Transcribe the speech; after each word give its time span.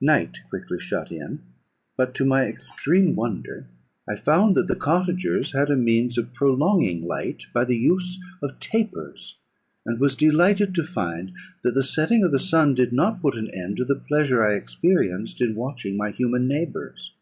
"Night 0.00 0.38
quickly 0.50 0.78
shut 0.78 1.10
in; 1.10 1.40
but, 1.96 2.14
to 2.14 2.24
my 2.24 2.44
extreme 2.46 3.16
wonder, 3.16 3.66
I 4.08 4.14
found 4.14 4.54
that 4.54 4.68
the 4.68 4.76
cottagers 4.76 5.50
had 5.50 5.68
a 5.68 5.74
means 5.74 6.16
of 6.16 6.32
prolonging 6.32 7.08
light 7.08 7.46
by 7.52 7.64
the 7.64 7.76
use 7.76 8.20
of 8.40 8.60
tapers, 8.60 9.34
and 9.84 9.98
was 9.98 10.14
delighted 10.14 10.76
to 10.76 10.84
find 10.84 11.32
that 11.64 11.74
the 11.74 11.82
setting 11.82 12.22
of 12.22 12.30
the 12.30 12.38
sun 12.38 12.76
did 12.76 12.92
not 12.92 13.20
put 13.20 13.34
an 13.36 13.50
end 13.52 13.76
to 13.78 13.84
the 13.84 13.96
pleasure 13.96 14.44
I 14.44 14.54
experienced 14.54 15.42
in 15.42 15.56
watching 15.56 15.96
my 15.96 16.10
human 16.10 16.46
neighbours. 16.46 17.12